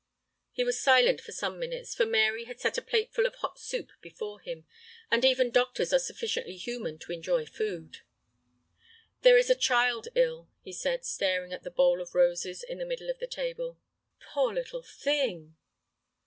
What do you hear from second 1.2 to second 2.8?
for some minutes, for Mary had set